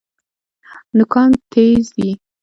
[0.97, 2.09] نوکان تیز دي.